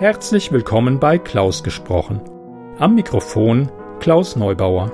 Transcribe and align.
Herzlich 0.00 0.52
willkommen 0.52 1.00
bei 1.00 1.18
Klaus 1.18 1.64
gesprochen. 1.64 2.20
Am 2.78 2.94
Mikrofon 2.94 3.68
Klaus 3.98 4.36
Neubauer. 4.36 4.92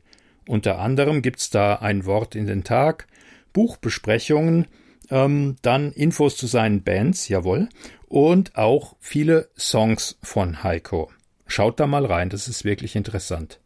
Unter 0.48 0.78
anderem 0.78 1.20
gibt's 1.20 1.50
da 1.50 1.74
ein 1.74 2.06
Wort 2.06 2.34
in 2.34 2.46
den 2.46 2.64
Tag, 2.64 3.06
Buchbesprechungen, 3.52 4.66
ähm, 5.14 5.54
dann 5.62 5.92
Infos 5.92 6.36
zu 6.36 6.48
seinen 6.48 6.82
Bands, 6.82 7.28
jawohl, 7.28 7.68
und 8.08 8.56
auch 8.56 8.96
viele 8.98 9.48
Songs 9.56 10.18
von 10.24 10.64
Heiko. 10.64 11.08
Schaut 11.46 11.78
da 11.78 11.86
mal 11.86 12.04
rein, 12.04 12.30
das 12.30 12.48
ist 12.48 12.64
wirklich 12.64 12.96
interessant. 12.96 13.60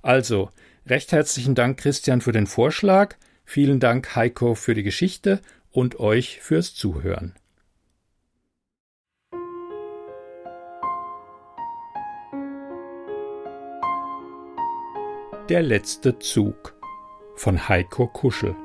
Also, 0.00 0.48
recht 0.86 1.12
herzlichen 1.12 1.54
Dank 1.54 1.78
Christian 1.78 2.22
für 2.22 2.32
den 2.32 2.46
Vorschlag, 2.46 3.16
vielen 3.44 3.78
Dank 3.78 4.16
Heiko 4.16 4.54
für 4.54 4.72
die 4.72 4.84
Geschichte 4.84 5.42
und 5.70 6.00
euch 6.00 6.40
fürs 6.40 6.74
Zuhören. 6.74 7.34
Der 15.50 15.62
letzte 15.62 16.18
Zug 16.18 16.74
von 17.36 17.68
Heiko 17.68 18.06
Kuschel 18.06 18.56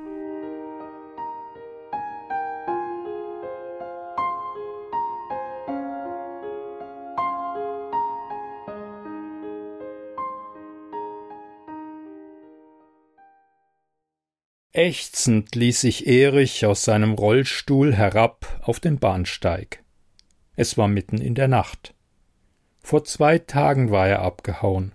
Ächzend 14.81 15.53
ließ 15.53 15.81
sich 15.81 16.07
Erich 16.07 16.65
aus 16.65 16.83
seinem 16.83 17.13
Rollstuhl 17.13 17.93
herab 17.93 18.59
auf 18.63 18.79
den 18.79 18.97
Bahnsteig. 18.97 19.83
Es 20.55 20.75
war 20.75 20.87
mitten 20.87 21.21
in 21.21 21.35
der 21.35 21.47
Nacht. 21.47 21.93
Vor 22.81 23.03
zwei 23.03 23.37
Tagen 23.37 23.91
war 23.91 24.07
er 24.07 24.23
abgehauen. 24.23 24.93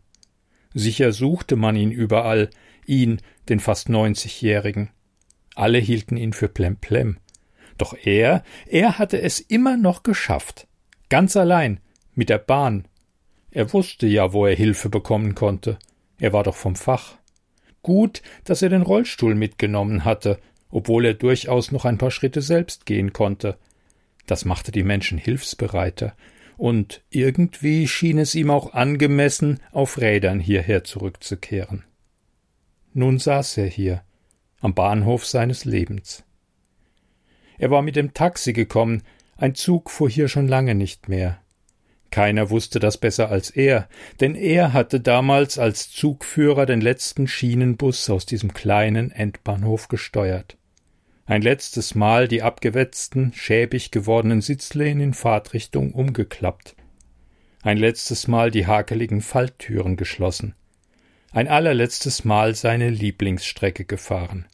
Sicher 0.74 1.12
suchte 1.12 1.54
man 1.54 1.76
ihn 1.76 1.92
überall, 1.92 2.50
ihn, 2.84 3.22
den 3.48 3.60
fast 3.60 3.88
neunzigjährigen. 3.88 4.90
Alle 5.54 5.78
hielten 5.78 6.16
ihn 6.16 6.32
für 6.32 6.48
Plemplem. 6.48 7.18
Doch 7.78 7.94
er, 7.96 8.42
er 8.66 8.98
hatte 8.98 9.22
es 9.22 9.38
immer 9.38 9.76
noch 9.76 10.02
geschafft. 10.02 10.66
Ganz 11.10 11.36
allein, 11.36 11.78
mit 12.12 12.28
der 12.28 12.38
Bahn. 12.38 12.88
Er 13.52 13.72
wusste 13.72 14.08
ja, 14.08 14.32
wo 14.32 14.46
er 14.46 14.56
Hilfe 14.56 14.88
bekommen 14.88 15.36
konnte. 15.36 15.78
Er 16.18 16.32
war 16.32 16.42
doch 16.42 16.56
vom 16.56 16.74
Fach. 16.74 17.18
Gut, 17.86 18.20
dass 18.42 18.62
er 18.62 18.68
den 18.68 18.82
Rollstuhl 18.82 19.36
mitgenommen 19.36 20.04
hatte, 20.04 20.40
obwohl 20.72 21.04
er 21.06 21.14
durchaus 21.14 21.70
noch 21.70 21.84
ein 21.84 21.98
paar 21.98 22.10
Schritte 22.10 22.42
selbst 22.42 22.84
gehen 22.84 23.12
konnte. 23.12 23.58
Das 24.26 24.44
machte 24.44 24.72
die 24.72 24.82
Menschen 24.82 25.18
hilfsbereiter, 25.18 26.16
und 26.56 27.04
irgendwie 27.10 27.86
schien 27.86 28.18
es 28.18 28.34
ihm 28.34 28.50
auch 28.50 28.72
angemessen, 28.72 29.60
auf 29.70 29.98
Rädern 30.00 30.40
hierher 30.40 30.82
zurückzukehren. 30.82 31.84
Nun 32.92 33.20
saß 33.20 33.56
er 33.58 33.66
hier, 33.68 34.02
am 34.58 34.74
Bahnhof 34.74 35.24
seines 35.24 35.64
Lebens. 35.64 36.24
Er 37.56 37.70
war 37.70 37.82
mit 37.82 37.94
dem 37.94 38.14
Taxi 38.14 38.52
gekommen, 38.52 39.04
ein 39.36 39.54
Zug 39.54 39.90
fuhr 39.90 40.10
hier 40.10 40.26
schon 40.26 40.48
lange 40.48 40.74
nicht 40.74 41.08
mehr. 41.08 41.40
Keiner 42.10 42.50
wusste 42.50 42.78
das 42.78 42.96
besser 42.98 43.30
als 43.30 43.50
er, 43.50 43.88
denn 44.20 44.34
er 44.34 44.72
hatte 44.72 45.00
damals 45.00 45.58
als 45.58 45.90
Zugführer 45.90 46.66
den 46.66 46.80
letzten 46.80 47.28
Schienenbus 47.28 48.08
aus 48.08 48.26
diesem 48.26 48.54
kleinen 48.54 49.10
Endbahnhof 49.10 49.88
gesteuert. 49.88 50.56
Ein 51.26 51.42
letztes 51.42 51.96
Mal 51.96 52.28
die 52.28 52.42
abgewetzten, 52.42 53.32
schäbig 53.34 53.90
gewordenen 53.90 54.40
Sitzlehnen 54.40 55.00
in 55.00 55.14
Fahrtrichtung 55.14 55.92
umgeklappt. 55.92 56.76
Ein 57.62 57.78
letztes 57.78 58.28
Mal 58.28 58.52
die 58.52 58.68
hakeligen 58.68 59.20
Falltüren 59.20 59.96
geschlossen. 59.96 60.54
Ein 61.32 61.48
allerletztes 61.48 62.24
Mal 62.24 62.54
seine 62.54 62.90
Lieblingsstrecke 62.90 63.84
gefahren. 63.84 64.46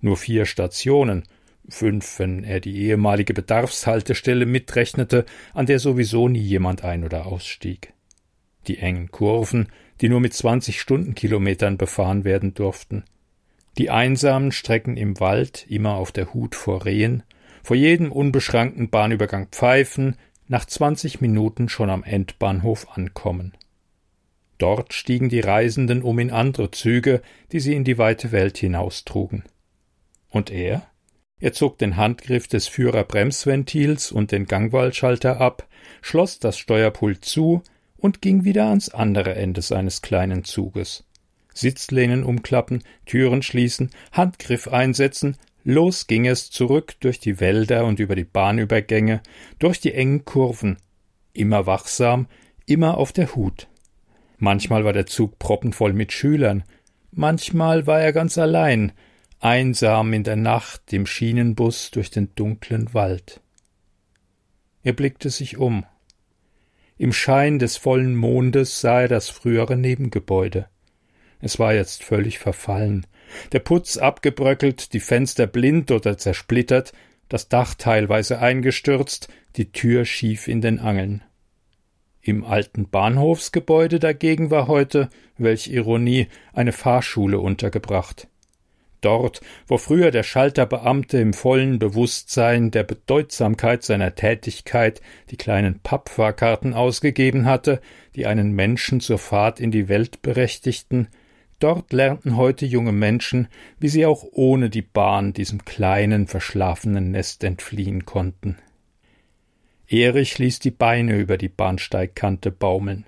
Nur 0.00 0.16
vier 0.16 0.46
Stationen, 0.46 1.22
fünf, 1.68 2.18
wenn 2.18 2.44
er 2.44 2.60
die 2.60 2.76
ehemalige 2.76 3.34
Bedarfshaltestelle 3.34 4.46
mitrechnete, 4.46 5.26
an 5.54 5.66
der 5.66 5.78
sowieso 5.78 6.28
nie 6.28 6.40
jemand 6.40 6.84
ein- 6.84 7.04
oder 7.04 7.26
ausstieg. 7.26 7.92
Die 8.68 8.78
engen 8.78 9.10
Kurven, 9.10 9.68
die 10.00 10.08
nur 10.08 10.20
mit 10.20 10.34
20 10.34 10.80
Stundenkilometern 10.80 11.76
befahren 11.76 12.24
werden 12.24 12.54
durften. 12.54 13.04
Die 13.78 13.90
einsamen 13.90 14.52
Strecken 14.52 14.96
im 14.96 15.20
Wald, 15.20 15.66
immer 15.68 15.94
auf 15.94 16.12
der 16.12 16.32
Hut 16.32 16.54
vor 16.54 16.84
Rehen, 16.84 17.22
vor 17.62 17.76
jedem 17.76 18.12
unbeschrankten 18.12 18.90
Bahnübergang 18.90 19.48
pfeifen, 19.48 20.16
nach 20.48 20.64
20 20.64 21.20
Minuten 21.20 21.68
schon 21.68 21.90
am 21.90 22.04
Endbahnhof 22.04 22.96
ankommen. 22.96 23.52
Dort 24.58 24.94
stiegen 24.94 25.28
die 25.28 25.40
Reisenden 25.40 26.02
um 26.02 26.18
in 26.18 26.30
andere 26.30 26.70
Züge, 26.70 27.20
die 27.52 27.60
sie 27.60 27.74
in 27.74 27.84
die 27.84 27.98
weite 27.98 28.32
Welt 28.32 28.56
hinaustrugen. 28.56 29.44
Und 30.30 30.50
er? 30.50 30.86
Er 31.38 31.52
zog 31.52 31.78
den 31.78 31.96
Handgriff 31.96 32.48
des 32.48 32.66
Führerbremsventils 32.66 34.10
und 34.10 34.32
den 34.32 34.46
Gangwallschalter 34.46 35.38
ab, 35.38 35.68
schloss 36.00 36.38
das 36.38 36.58
Steuerpult 36.58 37.24
zu 37.24 37.62
und 37.98 38.22
ging 38.22 38.44
wieder 38.44 38.66
ans 38.68 38.88
andere 38.88 39.34
Ende 39.34 39.60
seines 39.60 40.00
kleinen 40.00 40.44
Zuges. 40.44 41.04
Sitzlehnen 41.52 42.24
umklappen, 42.24 42.82
Türen 43.04 43.42
schließen, 43.42 43.90
Handgriff 44.12 44.68
einsetzen, 44.68 45.36
los 45.64 46.06
ging 46.06 46.26
es 46.26 46.50
zurück 46.50 46.94
durch 47.00 47.18
die 47.18 47.38
Wälder 47.40 47.84
und 47.84 47.98
über 47.98 48.14
die 48.14 48.24
Bahnübergänge, 48.24 49.20
durch 49.58 49.80
die 49.80 49.92
engen 49.92 50.24
Kurven, 50.24 50.78
immer 51.34 51.66
wachsam, 51.66 52.28
immer 52.66 52.96
auf 52.96 53.12
der 53.12 53.34
Hut. 53.34 53.68
Manchmal 54.38 54.84
war 54.84 54.92
der 54.92 55.06
Zug 55.06 55.38
proppenvoll 55.38 55.92
mit 55.92 56.12
Schülern, 56.12 56.64
manchmal 57.10 57.86
war 57.86 58.00
er 58.00 58.12
ganz 58.12 58.38
allein, 58.38 58.92
einsam 59.40 60.12
in 60.12 60.24
der 60.24 60.36
Nacht 60.36 60.92
im 60.92 61.06
Schienenbus 61.06 61.90
durch 61.90 62.10
den 62.10 62.34
dunklen 62.34 62.94
Wald. 62.94 63.40
Er 64.82 64.92
blickte 64.92 65.30
sich 65.30 65.56
um. 65.58 65.84
Im 66.98 67.12
Schein 67.12 67.58
des 67.58 67.76
vollen 67.76 68.16
Mondes 68.16 68.80
sah 68.80 69.02
er 69.02 69.08
das 69.08 69.28
frühere 69.28 69.76
Nebengebäude. 69.76 70.68
Es 71.40 71.58
war 71.58 71.74
jetzt 71.74 72.02
völlig 72.02 72.38
verfallen, 72.38 73.06
der 73.52 73.58
Putz 73.58 73.98
abgebröckelt, 73.98 74.92
die 74.92 75.00
Fenster 75.00 75.46
blind 75.46 75.90
oder 75.90 76.16
zersplittert, 76.16 76.92
das 77.28 77.48
Dach 77.48 77.74
teilweise 77.74 78.38
eingestürzt, 78.38 79.28
die 79.56 79.72
Tür 79.72 80.04
schief 80.04 80.48
in 80.48 80.60
den 80.60 80.78
Angeln. 80.78 81.22
Im 82.22 82.44
alten 82.44 82.88
Bahnhofsgebäude 82.88 84.00
dagegen 84.00 84.50
war 84.50 84.66
heute, 84.66 85.10
welch 85.36 85.68
Ironie, 85.68 86.28
eine 86.52 86.72
Fahrschule 86.72 87.38
untergebracht. 87.38 88.28
Dort, 89.00 89.40
wo 89.66 89.78
früher 89.78 90.10
der 90.10 90.22
Schalterbeamte 90.22 91.18
im 91.18 91.32
vollen 91.32 91.78
Bewusstsein 91.78 92.70
der 92.70 92.82
Bedeutsamkeit 92.82 93.82
seiner 93.82 94.14
Tätigkeit 94.14 95.00
die 95.30 95.36
kleinen 95.36 95.80
Pappfahrkarten 95.80 96.74
ausgegeben 96.74 97.46
hatte, 97.46 97.80
die 98.14 98.26
einen 98.26 98.52
Menschen 98.52 99.00
zur 99.00 99.18
Fahrt 99.18 99.60
in 99.60 99.70
die 99.70 99.88
Welt 99.88 100.22
berechtigten, 100.22 101.08
dort 101.58 101.92
lernten 101.92 102.36
heute 102.36 102.66
junge 102.66 102.92
Menschen, 102.92 103.48
wie 103.78 103.88
sie 103.88 104.06
auch 104.06 104.24
ohne 104.32 104.70
die 104.70 104.82
Bahn 104.82 105.32
diesem 105.32 105.64
kleinen, 105.64 106.26
verschlafenen 106.26 107.10
Nest 107.10 107.44
entfliehen 107.44 108.06
konnten. 108.06 108.56
Erich 109.88 110.38
ließ 110.38 110.58
die 110.58 110.72
Beine 110.72 111.16
über 111.16 111.38
die 111.38 111.48
Bahnsteigkante 111.48 112.50
baumeln. 112.50 113.06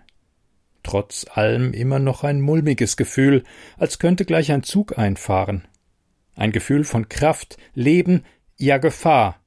Trotz 0.85 1.27
allem 1.35 1.73
immer 1.73 1.99
noch 1.99 2.25
ein 2.25 2.41
mulmiges 2.41 2.97
Gefühl, 2.97 3.43
als 3.77 3.99
könnte 3.99 4.25
gleich 4.25 4.53
ein 4.53 4.63
Zug 4.63 4.97
einfahren. 4.97 5.67
Ein 6.39 6.53
Gefühl 6.53 6.85
von 6.85 7.09
Kraft, 7.09 7.57
Leben, 7.75 8.25
ja 8.57 8.79
Gefahr. 8.79 9.43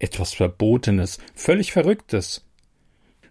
Etwas 0.00 0.34
Verbotenes, 0.34 1.18
völlig 1.36 1.70
Verrücktes. 1.70 2.44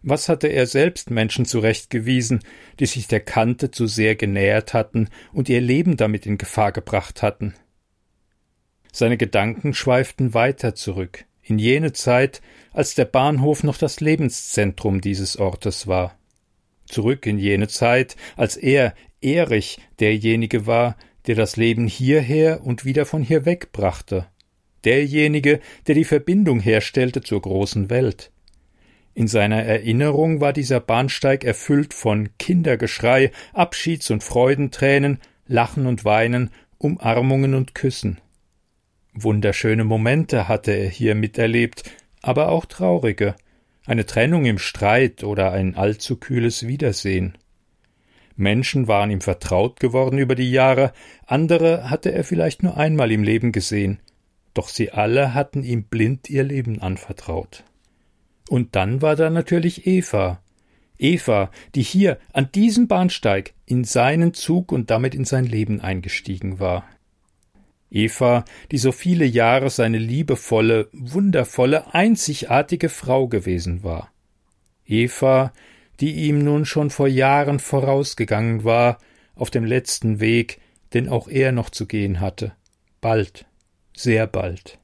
Was 0.02 0.30
hatte 0.30 0.48
er 0.48 0.66
selbst 0.66 1.12
Menschen 1.12 1.44
zurechtgewiesen, 1.44 2.40
die 2.80 2.86
sich 2.86 3.10
der 3.10 3.20
Kante 3.20 3.70
zu 3.70 3.86
sehr 3.86 4.16
genähert 4.16 4.74
hatten 4.74 5.10
und 5.34 5.50
ihr 5.50 5.60
Leben 5.60 5.98
damit 5.98 6.26
in 6.26 6.38
Gefahr 6.38 6.72
gebracht 6.72 7.22
hatten? 7.22 7.54
Seine 8.94 9.18
Gedanken 9.18 9.74
schweiften 9.74 10.34
weiter 10.34 10.74
zurück, 10.74 11.26
in 11.42 11.60
jene 11.60 11.92
Zeit, 11.92 12.42
als 12.72 12.96
der 12.96 13.06
Bahnhof 13.06 13.64
noch 13.64 13.78
das 13.78 14.00
Lebenszentrum 14.00 15.02
dieses 15.02 15.36
Ortes 15.36 15.86
war. 15.86 16.18
Zurück 16.86 17.26
in 17.26 17.38
jene 17.38 17.68
Zeit, 17.68 18.16
als 18.38 18.56
er, 18.56 18.96
Erich, 19.20 19.80
derjenige 20.00 20.66
war, 20.66 20.96
der 21.28 21.36
das 21.36 21.58
Leben 21.58 21.88
hierher 21.88 22.64
und 22.64 22.86
wieder 22.86 23.06
von 23.06 23.22
hier 23.22 23.46
wegbrachte, 23.46 24.28
derjenige, 24.84 25.60
der 25.88 25.96
die 25.96 26.04
Verbindung 26.04 26.60
herstellte 26.60 27.22
zur 27.22 27.42
großen 27.42 27.90
Welt. 27.90 28.32
In 29.14 29.28
seiner 29.28 29.62
Erinnerung 29.64 30.40
war 30.40 30.54
dieser 30.54 30.80
Bahnsteig 30.80 31.44
erfüllt 31.44 31.94
von 31.94 32.30
Kindergeschrei, 32.38 33.32
Abschieds- 33.54 34.10
und 34.10 34.24
Freudentränen, 34.24 35.20
Lachen 35.48 35.86
und 35.86 36.06
Weinen, 36.06 36.50
Umarmungen 36.78 37.54
und 37.54 37.76
Küssen. 37.76 38.22
Wunderschöne 39.14 39.84
Momente 39.84 40.48
hatte 40.48 40.72
er 40.72 40.88
hier 40.88 41.16
miterlebt, 41.16 41.84
aber 42.22 42.50
auch 42.50 42.66
traurige, 42.66 43.36
eine 43.86 44.06
Trennung 44.06 44.46
im 44.46 44.58
Streit 44.58 45.24
oder 45.24 45.52
ein 45.52 45.76
allzu 45.76 46.16
kühles 46.16 46.66
Wiedersehen. 46.66 47.38
Menschen 48.42 48.88
waren 48.88 49.12
ihm 49.12 49.22
vertraut 49.22 49.80
geworden 49.80 50.18
über 50.18 50.36
die 50.36 50.52
Jahre, 50.52 50.92
andere 51.26 51.90
hatte 51.90 52.12
er 52.12 52.24
vielleicht 52.24 52.64
nur 52.64 52.76
einmal 52.76 53.12
im 53.12 53.24
Leben 53.24 53.52
gesehen, 53.52 54.00
doch 54.54 54.68
sie 54.68 54.92
alle 54.92 55.34
hatten 55.34 55.64
ihm 55.64 55.84
blind 55.84 56.30
ihr 56.30 56.44
Leben 56.44 56.82
anvertraut. 56.82 57.64
Und 58.50 58.76
dann 58.76 59.02
war 59.02 59.16
da 59.16 59.30
natürlich 59.30 59.88
Eva. 59.88 60.42
Eva, 60.98 61.52
die 61.74 61.82
hier 61.82 62.20
an 62.34 62.52
diesem 62.52 62.88
Bahnsteig 62.88 63.54
in 63.66 63.84
seinen 63.84 64.34
Zug 64.34 64.72
und 64.72 64.92
damit 64.92 65.16
in 65.16 65.26
sein 65.26 65.46
Leben 65.46 65.80
eingestiegen 65.80 66.60
war. 66.60 66.84
Eva, 67.90 68.46
die 68.72 68.78
so 68.78 68.92
viele 68.92 69.26
Jahre 69.26 69.70
seine 69.70 69.98
liebevolle, 69.98 70.90
wundervolle, 70.92 71.94
einzigartige 71.94 72.90
Frau 72.90 73.28
gewesen 73.28 73.84
war. 73.84 74.12
Eva, 74.86 75.54
die 76.00 76.14
ihm 76.28 76.40
nun 76.40 76.66
schon 76.66 76.90
vor 76.90 77.08
Jahren 77.08 77.60
vorausgegangen 77.60 78.64
war, 78.64 79.00
auf 79.36 79.50
dem 79.50 79.66
letzten 79.66 80.20
Weg, 80.20 80.60
den 80.94 81.10
auch 81.10 81.28
er 81.28 81.52
noch 81.52 81.70
zu 81.70 81.86
gehen 81.86 82.20
hatte. 82.20 82.54
Bald, 83.02 83.46
sehr 83.96 84.28
bald. 84.28 84.80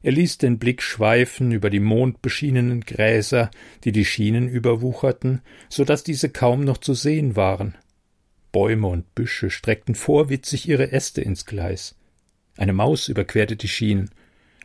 Er 0.00 0.12
ließ 0.12 0.38
den 0.38 0.58
Blick 0.58 0.80
schweifen 0.80 1.50
über 1.50 1.70
die 1.70 1.80
mondbeschienenen 1.80 2.82
Gräser, 2.82 3.50
die 3.84 3.92
die 3.92 4.04
Schienen 4.04 4.48
überwucherten, 4.48 5.42
so 5.68 5.84
dass 5.84 6.04
diese 6.04 6.30
kaum 6.30 6.64
noch 6.64 6.78
zu 6.78 6.94
sehen 6.94 7.34
waren. 7.34 7.76
Bäume 8.52 8.86
und 8.86 9.14
Büsche 9.14 9.50
streckten 9.50 9.94
vorwitzig 9.94 10.68
ihre 10.68 10.92
Äste 10.92 11.20
ins 11.20 11.46
Gleis. 11.46 11.96
Eine 12.56 12.72
Maus 12.72 13.08
überquerte 13.08 13.56
die 13.56 13.68
Schienen. 13.68 14.10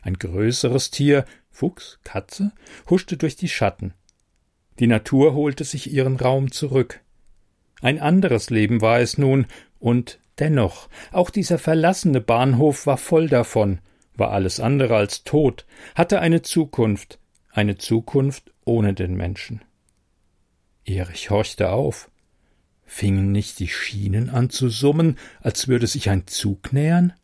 Ein 0.02 0.14
größeres 0.14 0.90
Tier, 0.90 1.24
Fuchs, 1.50 1.98
Katze, 2.04 2.52
huschte 2.88 3.16
durch 3.16 3.36
die 3.36 3.48
Schatten. 3.48 3.92
Die 4.78 4.86
Natur 4.86 5.34
holte 5.34 5.64
sich 5.64 5.92
ihren 5.92 6.16
Raum 6.16 6.50
zurück. 6.50 7.00
Ein 7.80 8.00
anderes 8.00 8.50
Leben 8.50 8.80
war 8.80 9.00
es 9.00 9.18
nun, 9.18 9.46
und 9.78 10.18
dennoch, 10.38 10.88
auch 11.12 11.30
dieser 11.30 11.58
verlassene 11.58 12.20
Bahnhof 12.20 12.86
war 12.86 12.96
voll 12.96 13.28
davon, 13.28 13.78
war 14.16 14.30
alles 14.30 14.60
andere 14.60 14.96
als 14.96 15.24
tot, 15.24 15.66
hatte 15.94 16.20
eine 16.20 16.42
Zukunft, 16.42 17.18
eine 17.50 17.76
Zukunft 17.78 18.52
ohne 18.64 18.94
den 18.94 19.14
Menschen. 19.14 19.62
Erich 20.84 21.30
horchte 21.30 21.70
auf. 21.70 22.10
Fingen 22.84 23.32
nicht 23.32 23.58
die 23.58 23.68
Schienen 23.68 24.28
an 24.28 24.50
zu 24.50 24.68
summen, 24.68 25.18
als 25.40 25.68
würde 25.68 25.86
sich 25.86 26.10
ein 26.10 26.26
Zug 26.26 26.72
nähern? 26.72 27.14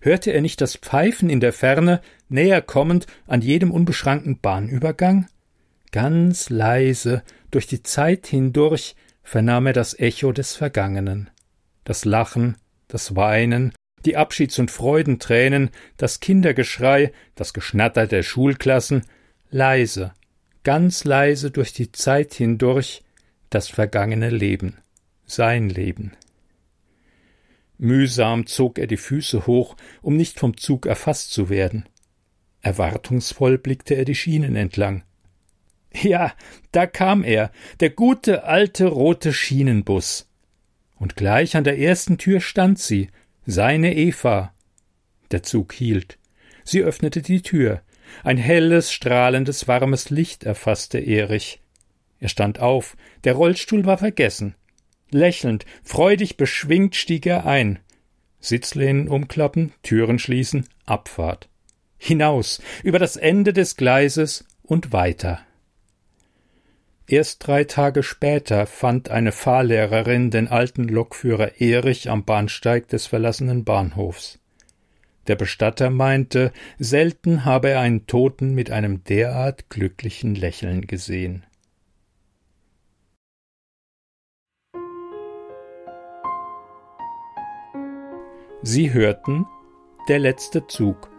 Hörte 0.00 0.32
er 0.32 0.42
nicht 0.42 0.60
das 0.60 0.76
Pfeifen 0.76 1.30
in 1.30 1.40
der 1.40 1.52
Ferne, 1.52 2.02
näher 2.28 2.60
kommend 2.60 3.06
an 3.26 3.40
jedem 3.40 3.70
unbeschrankten 3.70 4.38
Bahnübergang? 4.40 5.28
Ganz 5.94 6.50
leise, 6.50 7.22
durch 7.52 7.68
die 7.68 7.84
Zeit 7.84 8.26
hindurch, 8.26 8.96
vernahm 9.22 9.68
er 9.68 9.74
das 9.74 9.96
Echo 9.96 10.32
des 10.32 10.56
Vergangenen. 10.56 11.30
Das 11.84 12.04
Lachen, 12.04 12.56
das 12.88 13.14
Weinen, 13.14 13.72
die 14.04 14.16
Abschieds- 14.16 14.58
und 14.58 14.72
Freudentränen, 14.72 15.70
das 15.96 16.18
Kindergeschrei, 16.18 17.12
das 17.36 17.54
Geschnatter 17.54 18.08
der 18.08 18.24
Schulklassen, 18.24 19.04
leise, 19.50 20.12
ganz 20.64 21.04
leise 21.04 21.52
durch 21.52 21.72
die 21.72 21.92
Zeit 21.92 22.34
hindurch, 22.34 23.04
das 23.48 23.68
vergangene 23.68 24.30
Leben, 24.30 24.78
sein 25.26 25.68
Leben. 25.68 26.10
Mühsam 27.78 28.46
zog 28.48 28.80
er 28.80 28.88
die 28.88 28.96
Füße 28.96 29.46
hoch, 29.46 29.76
um 30.02 30.16
nicht 30.16 30.40
vom 30.40 30.56
Zug 30.56 30.86
erfasst 30.86 31.30
zu 31.30 31.50
werden. 31.50 31.88
Erwartungsvoll 32.62 33.58
blickte 33.58 33.94
er 33.94 34.04
die 34.04 34.16
Schienen 34.16 34.56
entlang. 34.56 35.04
Ja, 36.02 36.32
da 36.72 36.86
kam 36.86 37.22
er, 37.22 37.50
der 37.80 37.90
gute 37.90 38.44
alte 38.44 38.86
rote 38.86 39.32
Schienenbus. 39.32 40.28
Und 40.96 41.16
gleich 41.16 41.56
an 41.56 41.64
der 41.64 41.78
ersten 41.78 42.18
Tür 42.18 42.40
stand 42.40 42.78
sie, 42.78 43.10
seine 43.46 43.94
Eva. 43.94 44.52
Der 45.30 45.42
Zug 45.42 45.72
hielt. 45.72 46.18
Sie 46.64 46.82
öffnete 46.82 47.22
die 47.22 47.42
Tür. 47.42 47.82
Ein 48.22 48.38
helles, 48.38 48.92
strahlendes, 48.92 49.68
warmes 49.68 50.10
Licht 50.10 50.44
erfasste 50.44 50.98
Erich. 50.98 51.60
Er 52.20 52.28
stand 52.28 52.58
auf, 52.58 52.96
der 53.24 53.34
Rollstuhl 53.34 53.84
war 53.84 53.98
vergessen. 53.98 54.54
Lächelnd, 55.10 55.64
freudig 55.82 56.36
beschwingt 56.36 56.96
stieg 56.96 57.26
er 57.26 57.46
ein. 57.46 57.78
Sitzlehnen 58.40 59.08
umklappen, 59.08 59.72
Türen 59.82 60.18
schließen, 60.18 60.66
Abfahrt. 60.86 61.48
Hinaus, 61.98 62.60
über 62.82 62.98
das 62.98 63.16
Ende 63.16 63.52
des 63.52 63.76
Gleises 63.76 64.44
und 64.62 64.92
weiter. 64.92 65.40
Erst 67.06 67.46
drei 67.46 67.64
Tage 67.64 68.02
später 68.02 68.66
fand 68.66 69.10
eine 69.10 69.30
Fahrlehrerin 69.30 70.30
den 70.30 70.48
alten 70.48 70.84
Lokführer 70.84 71.60
Erich 71.60 72.08
am 72.08 72.24
Bahnsteig 72.24 72.88
des 72.88 73.06
verlassenen 73.06 73.64
Bahnhofs. 73.64 74.38
Der 75.26 75.36
Bestatter 75.36 75.90
meinte, 75.90 76.52
selten 76.78 77.44
habe 77.44 77.70
er 77.70 77.80
einen 77.80 78.06
Toten 78.06 78.54
mit 78.54 78.70
einem 78.70 79.04
derart 79.04 79.68
glücklichen 79.68 80.34
Lächeln 80.34 80.86
gesehen. 80.86 81.44
Sie 88.62 88.94
hörten 88.94 89.46
Der 90.08 90.18
letzte 90.18 90.66
Zug 90.66 91.10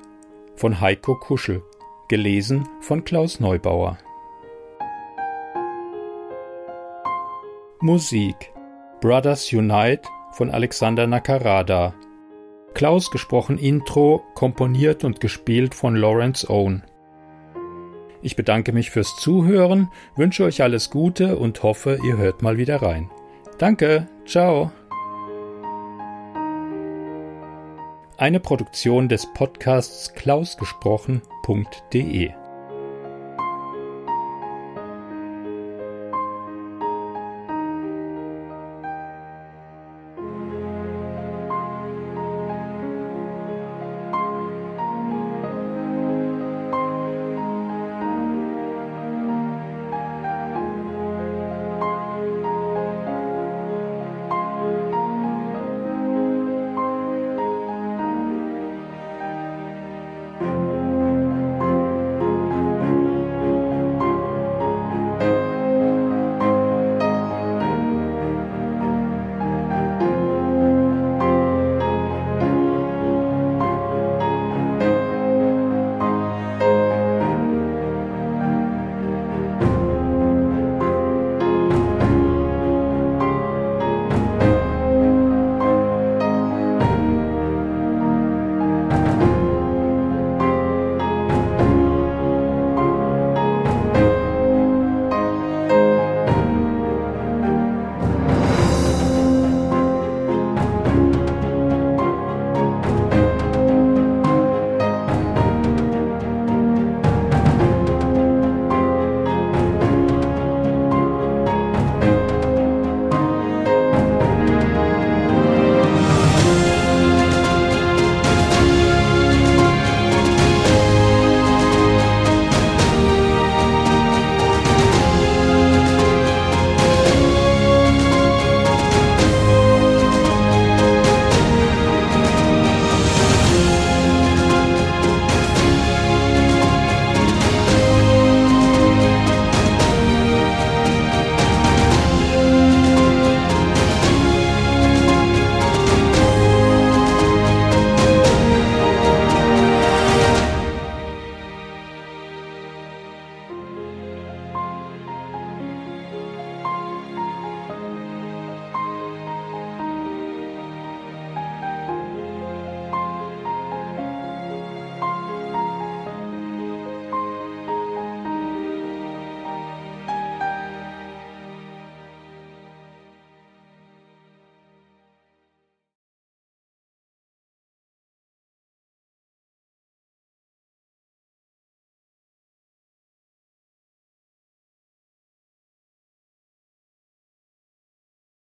von 0.55 0.81
Heiko 0.81 1.15
Kuschel, 1.15 1.61
gelesen 2.07 2.67
von 2.81 3.03
Klaus 3.03 3.39
Neubauer. 3.39 3.99
Musik 7.85 8.51
Brothers 8.99 9.53
Unite 9.53 10.09
von 10.31 10.49
Alexander 10.49 11.05
Nakarada. 11.05 11.93
Klaus 12.73 13.11
gesprochen 13.11 13.59
Intro, 13.59 14.23
komponiert 14.33 15.03
und 15.03 15.19
gespielt 15.19 15.75
von 15.75 15.95
Lawrence 15.95 16.49
Owen. 16.49 16.81
Ich 18.23 18.35
bedanke 18.35 18.71
mich 18.71 18.89
fürs 18.89 19.15
Zuhören, 19.17 19.91
wünsche 20.15 20.45
euch 20.45 20.63
alles 20.63 20.89
Gute 20.89 21.37
und 21.37 21.61
hoffe, 21.61 21.99
ihr 22.03 22.17
hört 22.17 22.41
mal 22.41 22.57
wieder 22.57 22.81
rein. 22.81 23.11
Danke, 23.59 24.07
ciao. 24.25 24.71
Eine 28.17 28.39
Produktion 28.39 29.09
des 29.09 29.31
Podcasts 29.31 30.11
klausgesprochen.de 30.15 32.31